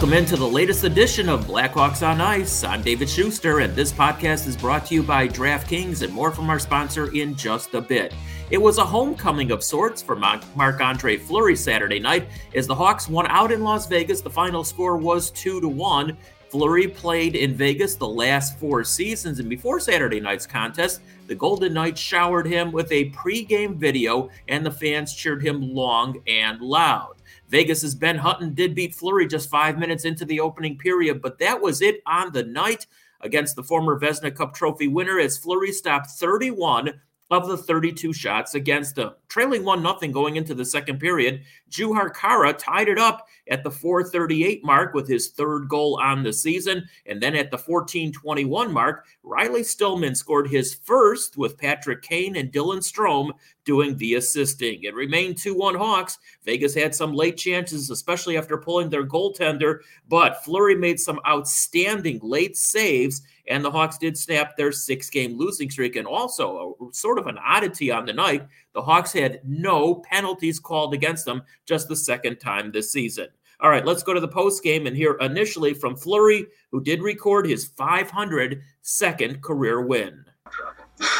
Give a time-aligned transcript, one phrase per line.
[0.00, 2.64] Welcome into the latest edition of Blackhawks on Ice.
[2.64, 6.48] I'm David Schuster, and this podcast is brought to you by DraftKings and more from
[6.48, 8.14] our sponsor in just a bit.
[8.50, 13.10] It was a homecoming of sorts for Marc Andre Fleury Saturday night as the Hawks
[13.10, 14.22] won out in Las Vegas.
[14.22, 16.16] The final score was 2 to 1.
[16.48, 21.74] Fleury played in Vegas the last four seasons, and before Saturday night's contest, the Golden
[21.74, 27.19] Knights showered him with a pregame video, and the fans cheered him long and loud.
[27.50, 31.60] Vegas's Ben Hutton did beat Fleury just five minutes into the opening period, but that
[31.60, 32.86] was it on the night
[33.20, 37.00] against the former Vezina Cup trophy winner as Fleury stopped 31
[37.30, 39.10] of the 32 shots against him.
[39.28, 43.70] Trailing 1 0 going into the second period, Jujhar Khaira tied it up at the
[43.70, 46.88] 438 mark with his third goal on the season.
[47.06, 52.52] And then at the 1421 mark, Riley Stillman scored his first with Patrick Kane and
[52.52, 53.32] Dylan Strome
[53.64, 54.84] doing the assisting.
[54.84, 56.18] It remained 2 1 Hawks.
[56.44, 62.20] Vegas had some late chances, especially after pulling their goaltender, but Fleury made some outstanding
[62.22, 65.96] late saves and the Hawks did snap their six game losing streak.
[65.96, 70.60] And also, a, sort of an oddity on the night, the Hawks had no penalties
[70.60, 73.26] called against them just the second time this season.
[73.62, 77.02] All right, let's go to the post game and hear initially from Fleury, who did
[77.02, 80.24] record his 500 second career win.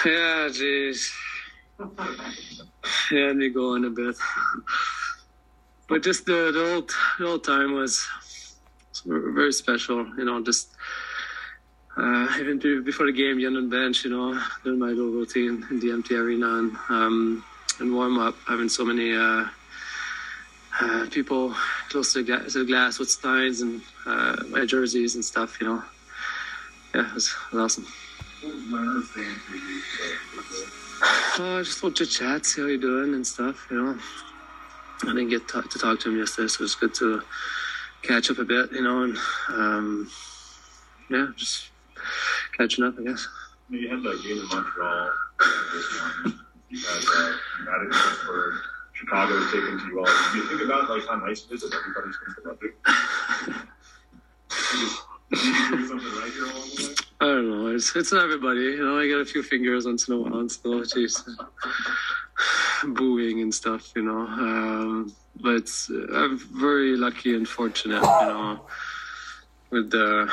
[0.04, 1.10] Yeah, jeez.
[3.10, 4.16] Yeah, me going a bit.
[5.88, 8.06] But just the, the whole the time was
[9.04, 10.06] very special.
[10.16, 10.76] You know, just
[11.96, 15.80] uh, even before the game, on the bench, you know, doing my little routine in
[15.80, 17.44] the empty arena and, um,
[17.80, 19.44] and warm up, having so many uh,
[20.80, 21.54] uh, people
[21.88, 25.60] close to the, glass, to the, glass with steins and uh, my jerseys and stuff,
[25.60, 25.82] you know.
[26.94, 27.86] Yeah, it was, it was awesome.
[31.38, 33.98] Uh, just little chit chat, see how you're doing and stuff, you know.
[35.02, 37.22] I didn't get to, to talk to him yesterday, so it's good to
[38.02, 39.16] catch up a bit, you know, and
[39.48, 40.10] um,
[41.10, 41.70] yeah, just
[42.56, 43.26] catching up, I guess.
[43.68, 45.10] You had that game in Montreal
[45.72, 46.40] this morning.
[46.70, 47.32] You uh,
[47.86, 47.94] it
[48.24, 48.62] for
[49.00, 50.04] Chicago was taken to you all.
[50.04, 52.74] Do you think about like how nice it is that everybody's going to love it?
[57.22, 57.66] I don't know.
[57.68, 58.60] It's it's not everybody.
[58.60, 60.72] You know, I get a few fingers once in a while stuff.
[60.72, 61.22] Jeez.
[62.94, 64.20] Booing and stuff, you know.
[64.20, 65.70] Um, but
[66.14, 68.60] I'm very lucky and fortunate, you know,
[69.70, 70.30] with the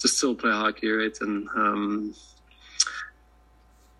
[0.00, 1.16] to still play hockey, right?
[1.20, 2.14] And um,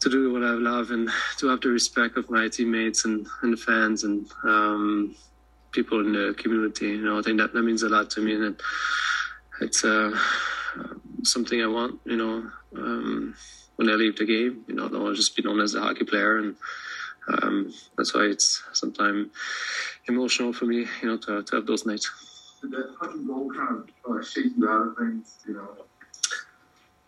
[0.03, 1.09] to do what I love and
[1.39, 5.15] to have the respect of my teammates and, and the fans and um,
[5.71, 6.89] people in the community.
[6.89, 8.61] You know, I think that, that means a lot to me, and
[9.61, 10.11] it's uh,
[11.23, 12.01] something I want.
[12.05, 13.35] You know, um,
[13.77, 15.77] when I leave the game, you know, I don't want to just be known as
[15.77, 16.57] a hockey player, and
[17.29, 19.29] um, that's why it's sometimes
[20.09, 20.87] emotional for me.
[21.01, 22.11] You know, to, to have those nights.
[22.61, 25.39] Did that fucking goal kind of shake you out of things?
[25.47, 25.69] You know.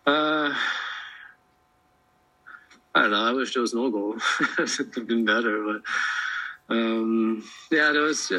[0.07, 0.55] Uh,
[2.95, 3.25] I don't know.
[3.25, 4.17] I wish there was no goal.
[4.59, 8.33] It'd have been better, but um, yeah, there was.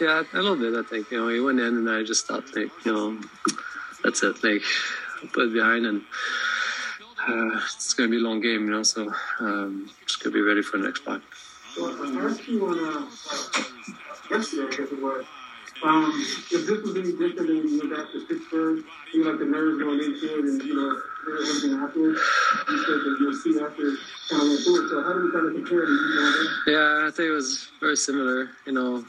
[0.00, 0.74] Yeah, a little bit.
[0.74, 3.20] I think you know he went in, and I just thought, like, you know,
[4.02, 4.42] that's it.
[4.42, 4.62] Like,
[5.32, 6.02] put it behind, and
[7.28, 8.82] uh, it's gonna be a long game, you know.
[8.82, 11.22] So um, just gonna be ready for the next part.
[11.78, 13.06] Uh,
[14.30, 15.24] yesterday, I guess it was.
[15.82, 16.12] Um,
[16.50, 19.46] if this was any different than you went back to Pittsburgh, you know, like the
[19.46, 23.96] nerves going into it and, you know, you said that your seat after
[24.28, 24.58] kind of.
[24.58, 28.50] So how do we you Yeah, I think it was very similar.
[28.66, 29.04] You know,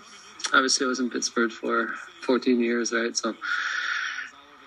[0.54, 1.88] obviously I was in Pittsburgh for
[2.22, 3.16] 14 years, right?
[3.16, 3.36] So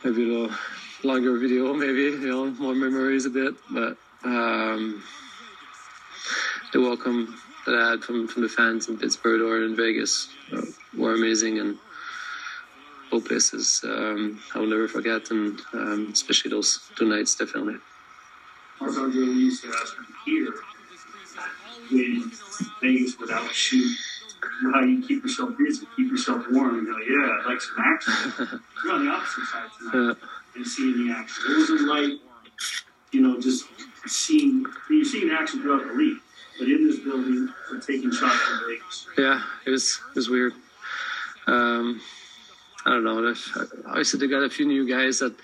[0.05, 0.57] maybe a little
[1.03, 3.55] longer video, maybe, you know, more memories a bit.
[3.71, 5.03] But um,
[6.73, 10.29] the welcome that I had from, from the fans in Pittsburgh or in Vegas
[10.97, 11.59] were amazing.
[11.59, 11.79] And
[13.15, 17.77] both places um, I will never forget, and um, especially those two nights, definitely.
[18.81, 19.95] We used to ask
[20.27, 20.53] here
[21.93, 22.33] when
[22.81, 23.97] things without shoot,
[24.73, 26.79] how you keep yourself busy, keep yourself warm.
[26.79, 28.61] And go, yeah, I'd like some action.
[28.85, 30.57] You're on the opposite side tonight yeah.
[30.57, 31.45] and seeing the action.
[31.51, 32.21] It wasn't like,
[33.13, 33.67] you know, just
[34.07, 36.19] seeing, you're seeing action throughout the league,
[36.59, 39.07] but in this building, we're taking shots from Vegas.
[39.17, 40.53] Yeah, it was, it was weird.
[41.47, 42.01] Um,
[42.87, 43.35] I don't know.
[43.87, 45.35] Obviously, they got a few new guys that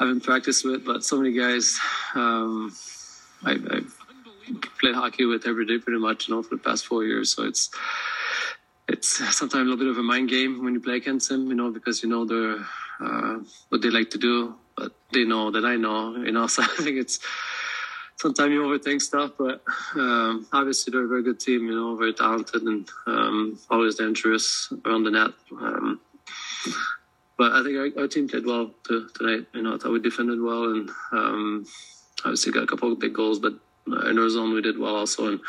[0.00, 1.78] I haven't practiced with, but so many guys
[2.14, 2.74] um,
[3.44, 3.92] I, have
[4.80, 7.34] played hockey with every day, pretty much, you know, for the past four years.
[7.34, 7.70] So it's
[8.88, 11.54] it's sometimes a little bit of a mind game when you play against them, you
[11.54, 12.64] know, because you know the
[13.00, 13.38] uh,
[13.68, 16.46] what they like to do, but they know that I know, you know.
[16.48, 17.20] So I think it's
[18.16, 19.62] sometimes you overthink stuff, but
[19.94, 24.72] um, obviously they're a very good team, you know, very talented and um, always dangerous
[24.84, 25.30] around the net.
[25.60, 26.00] Um,
[27.38, 29.46] but I think our, our, team played well too, tonight.
[29.54, 31.66] You know, I thought we defended well, and um,
[32.24, 33.38] obviously got a couple of big goals.
[33.38, 33.54] But
[33.86, 35.40] in our zone, we did well also, and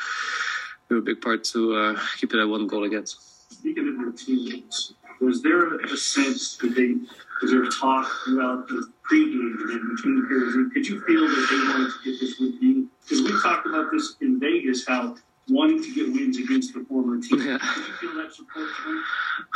[0.90, 3.52] we were a big part to uh, keep it at one goal against.
[3.54, 6.96] Speaking of your teammates, was there a sense that they
[7.42, 10.74] was there talk throughout the pregame and between periods?
[10.74, 12.90] Did you feel that they wanted to get this with you?
[13.02, 15.16] Because we talked about this in Vegas, how
[15.50, 17.40] wanting to get wins against the former team.
[17.40, 17.58] Yeah.
[17.58, 18.70] Did you feel that support?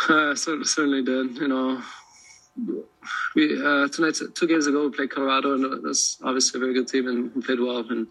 [0.10, 1.38] Uh, certainly did.
[1.38, 1.82] You know,
[3.36, 6.88] we uh, tonight two games ago we played Colorado and that's obviously a very good
[6.88, 7.86] team and played well.
[7.90, 8.08] And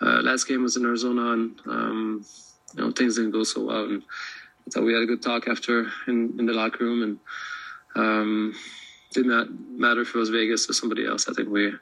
[0.00, 2.26] uh, last game was in Arizona and um,
[2.74, 3.84] you know things didn't go so well.
[3.84, 4.02] And
[4.66, 7.18] I thought we had a good talk after in, in the locker room and
[7.94, 8.54] um,
[9.12, 11.28] did not matter if it was Vegas or somebody else.
[11.28, 11.72] I think we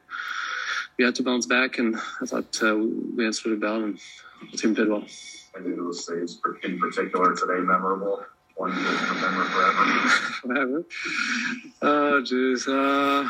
[0.99, 3.99] we had to bounce back and I thought uh, we answered the bell and
[4.53, 5.05] the team did well.
[5.57, 8.25] Any of those saves in particular today memorable?
[8.57, 9.85] One you remember forever?
[10.43, 10.85] forever.
[11.83, 12.69] Oh, jeez.
[12.69, 13.29] Uh,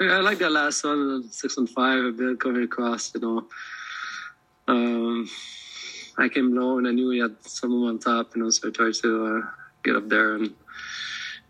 [0.00, 3.46] I like that last one, six and five, a bit coming across, you know.
[4.66, 5.28] Um,
[6.18, 8.70] I came low and I knew we had someone on top, you know, so I
[8.70, 9.50] tried to uh,
[9.82, 10.54] get up there and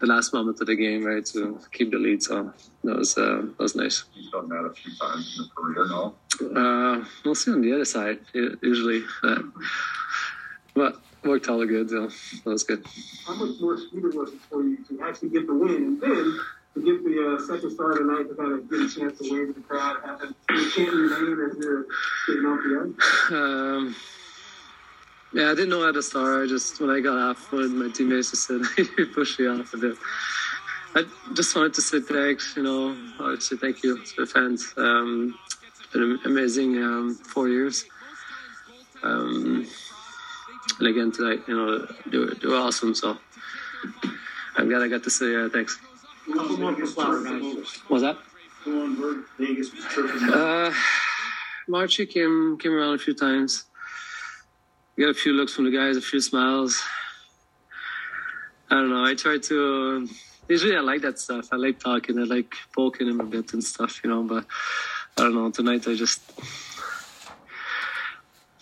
[0.00, 2.22] the last moment of the game, right, to keep the lead.
[2.22, 2.52] So
[2.84, 4.04] that was uh, that was nice.
[4.14, 6.14] You've done that a few times in your career, no?
[6.54, 8.18] Uh, we'll see on the other side.
[8.34, 9.42] Usually, uh,
[10.74, 11.90] but worked all good.
[11.90, 12.84] So that was good.
[13.26, 16.40] How much more sweeter was it for you to actually get the win and then
[16.74, 19.50] to get the uh, second star tonight to kind of get a chance to wave
[19.50, 21.86] at the crowd, having chant your name as you're
[22.26, 23.32] getting off the ice?
[23.32, 23.96] Um,
[25.32, 26.44] yeah, I didn't know how to start.
[26.44, 28.60] I just when I got off, one of my teammates just said,
[28.98, 29.96] "You pushed me off a bit."
[30.96, 34.72] I just wanted to say thanks, you know, obviously thank you to the fans.
[34.76, 35.36] Um,
[35.66, 37.84] it's been an amazing um, four years.
[39.02, 39.66] Um,
[40.78, 42.94] and again tonight, you know, they were, they were awesome.
[42.94, 43.16] So
[44.56, 45.78] I'm glad I got to say uh, thanks.
[47.88, 48.16] What's that?
[50.32, 50.72] Uh,
[51.68, 53.64] Marchie came came around a few times.
[54.98, 56.82] Got a few looks from the guys, a few smiles.
[58.70, 59.04] I don't know.
[59.04, 60.08] I try to.
[60.48, 61.48] Usually, I like that stuff.
[61.52, 62.18] I like talking.
[62.18, 64.22] I like poking him a bit and stuff, you know.
[64.22, 64.46] But
[65.18, 65.50] I don't know.
[65.50, 66.20] Tonight, I just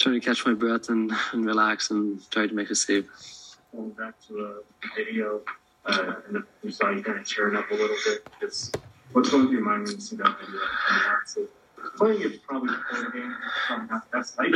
[0.02, 3.08] trying to catch my breath and, and relax and try to make a save.
[3.74, 5.40] Going back to a video,
[5.86, 8.26] uh, and we saw you kind of tearing up a little bit.
[8.40, 8.72] It's,
[9.12, 11.46] what's going through your mind when you see that video?
[11.96, 13.34] Playing it probably before the game,
[13.66, 14.54] probably not the best night.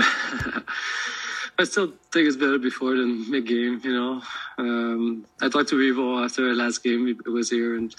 [1.58, 3.80] I still think it's better before than mid game.
[3.82, 4.22] You know,
[4.58, 7.06] um, I talked to Revo after our last game.
[7.06, 7.94] He was here and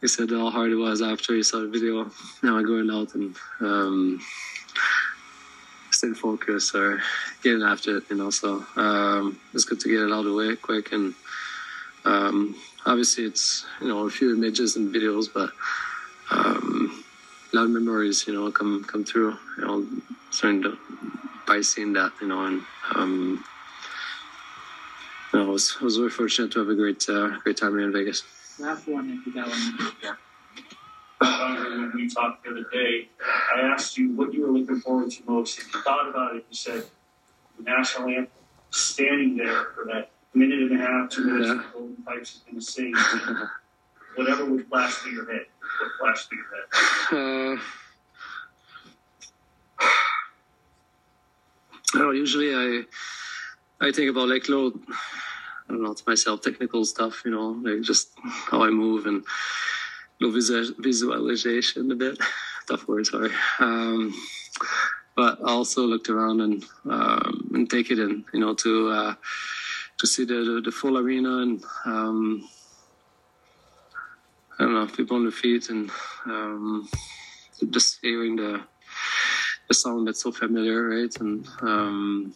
[0.00, 2.10] he said how hard it was after he saw the video.
[2.42, 4.20] Now I'm going out and um,
[6.00, 7.02] staying focused or
[7.42, 8.30] getting after it, you know.
[8.30, 10.92] So um, it's good to get it out of the way quick.
[10.92, 11.14] And
[12.06, 12.56] um,
[12.86, 15.50] obviously, it's you know a few images and videos, but
[16.30, 17.04] um,
[17.52, 19.36] a lot of memories, you know, come come through.
[19.58, 19.86] You know,
[20.30, 20.78] starting to
[21.46, 22.62] by seeing that, you know, and
[22.94, 23.44] um,
[25.32, 27.72] you know, I was I was very fortunate to have a great uh, great time
[27.72, 28.24] here in Vegas.
[28.58, 29.92] Last one, if you got one.
[30.02, 30.14] Yeah
[31.38, 33.08] when we talked the other day,
[33.54, 35.58] I asked you what you were looking forward to most.
[35.58, 36.84] If you thought about it, you said
[37.56, 38.28] the national anthem,
[38.70, 41.54] standing there for that minute and a half, two minutes, yeah.
[41.54, 42.94] the Golden Pipes is going to sing.
[44.16, 45.46] Whatever would flash through your head,
[45.80, 47.58] what flashed through your head?
[47.58, 47.62] Uh,
[51.94, 52.84] I usually I
[53.80, 57.82] I think about like little I don't know to myself technical stuff, you know, like
[57.82, 59.24] just how I move and
[60.20, 62.18] visualization a bit.
[62.68, 63.30] Tough word, sorry.
[63.58, 64.14] Um,
[65.16, 69.14] but also looked around and um, and take it in, you know, to uh,
[69.98, 72.48] to see the, the, the full arena and um,
[74.58, 75.90] I don't know people on their feet and
[76.26, 76.88] um,
[77.70, 78.62] just hearing the
[79.68, 81.14] the sound that's so familiar, right?
[81.20, 82.34] And um,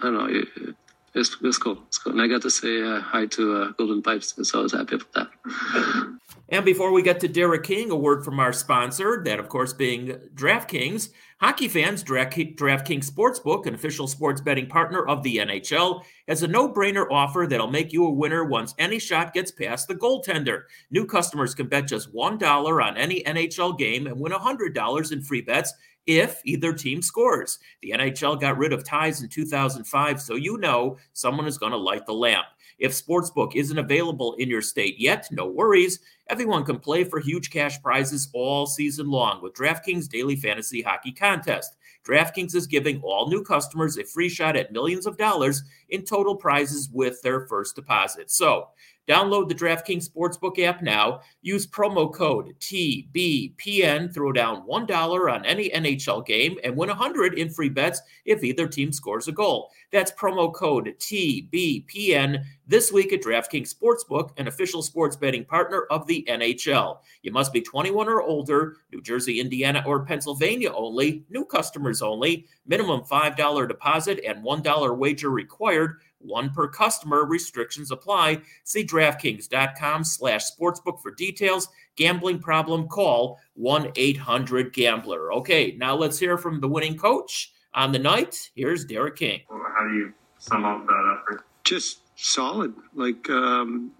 [0.00, 0.26] I don't know.
[0.26, 0.74] It,
[1.14, 1.78] it's, it's cool.
[1.86, 2.12] It's cool.
[2.12, 4.96] And I got to say uh, hi to uh, Golden Pipes, so I was happy
[4.96, 5.28] with that.
[6.48, 9.72] And before we get to Derek King, a word from our sponsor, that of course
[9.72, 11.10] being DraftKings.
[11.40, 16.72] Hockey fans, DraftKings Sportsbook, an official sports betting partner of the NHL, has a no
[16.72, 20.62] brainer offer that'll make you a winner once any shot gets past the goaltender.
[20.90, 25.42] New customers can bet just $1 on any NHL game and win $100 in free
[25.42, 25.74] bets
[26.06, 27.58] if either team scores.
[27.82, 31.78] The NHL got rid of ties in 2005, so you know someone is going to
[31.78, 32.46] light the lamp.
[32.78, 36.00] If Sportsbook isn't available in your state yet, no worries.
[36.28, 41.12] Everyone can play for huge cash prizes all season long with DraftKings Daily Fantasy Hockey
[41.12, 41.76] Contest.
[42.06, 46.36] DraftKings is giving all new customers a free shot at millions of dollars in total
[46.36, 48.30] prizes with their first deposit.
[48.30, 48.68] So,
[49.08, 51.20] Download the DraftKings Sportsbook app now.
[51.42, 54.12] Use promo code TBPN.
[54.12, 58.66] Throw down $1 on any NHL game and win 100 in free bets if either
[58.66, 59.70] team scores a goal.
[59.92, 66.06] That's promo code TBPN this week at DraftKings Sportsbook, an official sports betting partner of
[66.06, 66.98] the NHL.
[67.22, 72.46] You must be 21 or older, New Jersey, Indiana, or Pennsylvania only, new customers only,
[72.66, 77.24] minimum $5 deposit and $1 wager required one per customer.
[77.24, 78.40] Restrictions apply.
[78.64, 81.68] See DraftKings.com slash sportsbook for details.
[81.96, 85.32] Gambling problem, call 1-800-GAMBLER.
[85.34, 88.50] Okay, now let's hear from the winning coach on the night.
[88.54, 89.40] Here's Derek King.
[89.48, 91.44] How do you sum up that effort?
[91.64, 92.74] Just solid.
[92.94, 93.92] Like um,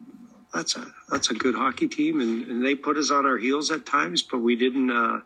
[0.52, 3.70] that's a that's a good hockey team, and, and they put us on our heels
[3.70, 4.90] at times, but we didn't.
[4.90, 5.20] Uh,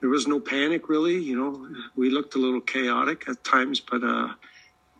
[0.00, 1.16] there was no panic really.
[1.16, 4.28] You know, we looked a little chaotic at times, but uh,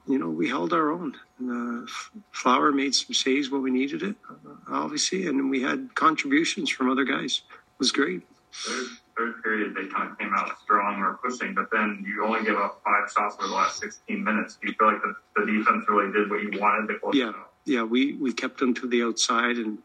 [0.07, 1.17] you know, we held our own.
[1.43, 1.87] Uh,
[2.31, 6.91] Flower made some saves when we needed it, uh, obviously, and we had contributions from
[6.91, 7.43] other guys.
[7.51, 8.23] It was great.
[8.53, 8.87] Third,
[9.17, 12.57] third period, they kind of came out strong or pushing, but then you only give
[12.57, 14.59] up five shots for the last 16 minutes.
[14.61, 16.95] Do you feel like the, the defense really did what you wanted?
[17.01, 17.33] To yeah,
[17.65, 19.79] yeah, we, we kept them to the outside and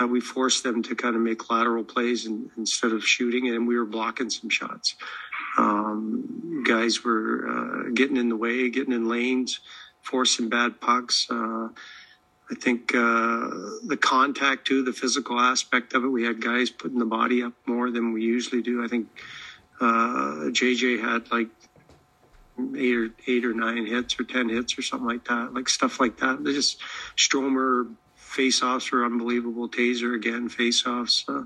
[0.00, 3.66] uh, we forced them to kind of make lateral plays and, instead of shooting, and
[3.66, 4.96] we were blocking some shots.
[5.58, 9.60] Um, guys were uh, getting in the way, getting in lanes,
[10.02, 11.26] forcing bad pucks.
[11.30, 11.68] Uh,
[12.50, 13.50] I think uh,
[13.84, 16.08] the contact too, the physical aspect of it.
[16.08, 18.84] We had guys putting the body up more than we usually do.
[18.84, 19.08] I think
[19.80, 21.48] JJ uh, had like
[22.76, 26.00] eight or eight or nine hits or ten hits or something like that, like stuff
[26.00, 26.42] like that.
[26.42, 26.80] They just
[27.16, 29.68] Stromer face-offs were unbelievable.
[29.68, 31.24] Taser again face-offs.
[31.28, 31.44] Uh,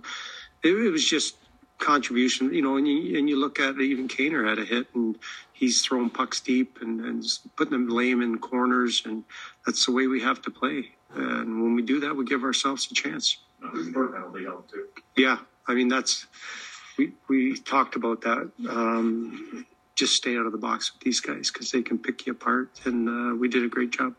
[0.62, 1.36] it, it was just
[1.78, 4.86] contribution, you know, and you, and you look at it, even Kaner had a hit
[4.94, 5.18] and
[5.52, 7.24] he's throwing pucks deep and, and
[7.56, 9.02] putting them lame in corners.
[9.04, 9.24] And
[9.66, 10.90] that's the way we have to play.
[11.14, 13.38] And when we do that, we give ourselves a chance.
[15.16, 15.38] Yeah.
[15.66, 16.26] I mean, that's,
[16.98, 18.50] we, we talked about that.
[18.68, 22.32] Um, just stay out of the box with these guys because they can pick you
[22.32, 22.80] apart.
[22.84, 24.14] And uh, we did a great job.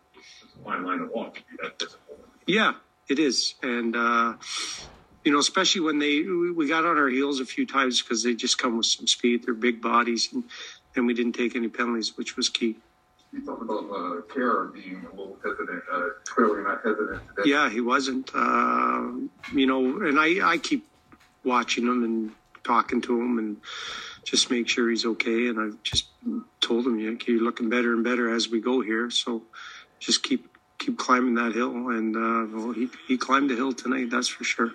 [0.66, 1.42] Line, line of walk.
[2.48, 2.74] Yeah,
[3.10, 3.56] it is.
[3.62, 4.34] And, uh,
[5.26, 8.36] you know, especially when they we got on our heels a few times because they
[8.36, 9.44] just come with some speed.
[9.44, 10.44] They're big bodies, and,
[10.96, 12.78] and we didn't take any penalties, which was key.
[13.34, 17.50] You talked about uh, Khaira being a little hesitant, uh, clearly not hesitant today.
[17.50, 18.30] Yeah, he wasn't.
[18.34, 19.10] Uh,
[19.52, 20.88] you know, and I, I keep
[21.44, 22.32] watching him and
[22.64, 23.58] talking to him and
[24.24, 25.48] just make sure he's okay.
[25.48, 26.06] And I've just
[26.62, 29.10] told him, you're looking better and better as we go here.
[29.10, 29.42] So
[30.00, 31.90] just keep keep climbing that hill.
[31.90, 34.72] And uh, well, he, he climbed the hill tonight, that's for sure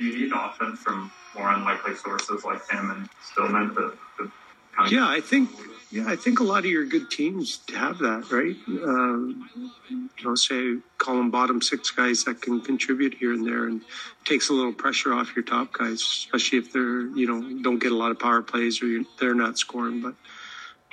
[0.00, 4.32] you need offense from more unlikely sources like him and Stillman to, to
[4.76, 5.50] kind of yeah, I think
[5.90, 8.56] yeah, I think a lot of your good teams have that, right?
[8.84, 9.50] Um,
[9.88, 13.80] you know, say call them bottom six guys that can contribute here and there, and
[14.26, 17.92] takes a little pressure off your top guys, especially if they're you know don't get
[17.92, 20.02] a lot of power plays or they're not scoring.
[20.02, 20.14] But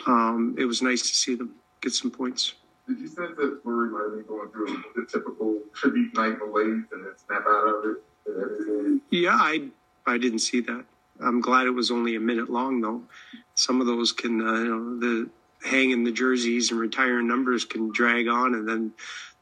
[0.07, 2.53] um, it was nice to see them get some points.
[2.87, 7.03] Did you sense that Fleury might be going through the typical tribute night malaise and
[7.03, 8.03] then snap out of it?
[9.11, 9.69] Yeah, I
[10.05, 10.85] I didn't see that.
[11.21, 13.01] I'm glad it was only a minute long though.
[13.55, 15.29] Some of those can, uh, you know, the
[15.65, 18.91] hanging the jerseys and retiring numbers can drag on, and then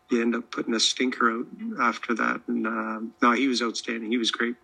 [0.10, 1.48] you end up putting a stinker out
[1.82, 2.42] after that.
[2.48, 4.12] And uh, no, he was outstanding.
[4.12, 4.56] He was great.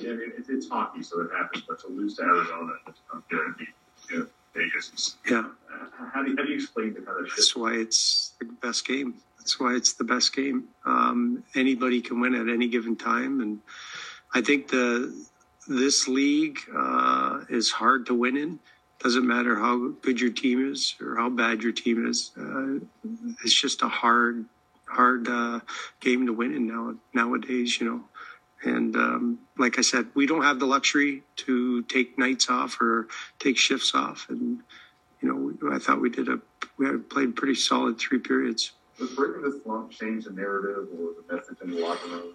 [0.00, 1.64] Yeah, I mean, it's, it's hockey, so it happens.
[1.68, 3.68] But to lose to Arizona, it's not guaranteed.
[4.12, 4.22] Yeah,
[4.54, 5.16] Vegas.
[5.28, 5.44] Yeah.
[5.72, 7.28] Uh, how do you, how do you explain the kind of?
[7.28, 9.14] That's why it's the best game.
[9.46, 10.64] That's why it's the best game.
[10.84, 13.60] Um, anybody can win at any given time, and
[14.34, 15.14] I think the
[15.68, 18.58] this league uh, is hard to win in.
[18.98, 22.32] Doesn't matter how good your team is or how bad your team is.
[22.36, 22.84] Uh,
[23.44, 24.46] it's just a hard,
[24.86, 25.60] hard uh,
[26.00, 27.80] game to win in now nowadays.
[27.80, 28.00] You know,
[28.64, 33.06] and um, like I said, we don't have the luxury to take nights off or
[33.38, 34.26] take shifts off.
[34.28, 34.58] And
[35.22, 36.40] you know, I thought we did a
[36.78, 38.72] we played pretty solid three periods.
[38.98, 42.34] Does breaking the slump change the narrative or the message in the locker room?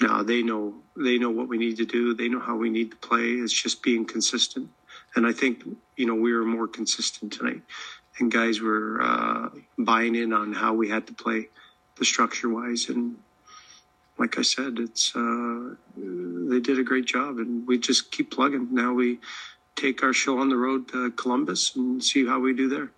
[0.00, 2.14] No, they know they know what we need to do.
[2.14, 3.22] They know how we need to play.
[3.22, 4.68] It's just being consistent,
[5.14, 5.64] and I think
[5.96, 7.62] you know we were more consistent tonight,
[8.18, 11.48] and guys were uh, buying in on how we had to play,
[11.96, 13.16] the structure wise, and
[14.18, 18.68] like I said, it's uh, they did a great job, and we just keep plugging.
[18.72, 19.20] Now we
[19.76, 22.90] take our show on the road to Columbus and see how we do there.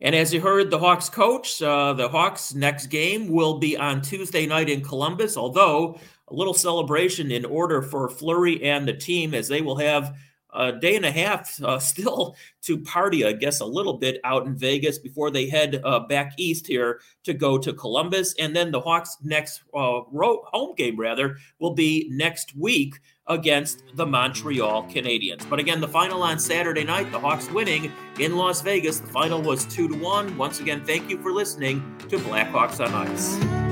[0.00, 4.02] And as you heard the Hawks coach, uh, the Hawks' next game will be on
[4.02, 5.98] Tuesday night in Columbus, although
[6.28, 10.16] a little celebration in order for Fleury and the team as they will have
[10.54, 14.46] a day and a half uh, still to party, I guess, a little bit out
[14.46, 18.34] in Vegas before they head uh, back east here to go to Columbus.
[18.38, 24.06] And then the Hawks' next uh, home game, rather, will be next week against the
[24.06, 25.48] Montreal Canadiens.
[25.48, 29.00] But again, the final on Saturday night, the Hawks winning in Las Vegas.
[29.00, 30.36] The final was 2 to 1.
[30.36, 33.63] Once again, thank you for listening to Blackhawks on Ice.